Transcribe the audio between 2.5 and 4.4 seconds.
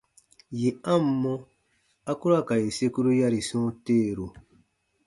yè sekuru yari sɔ̃ɔ teeru.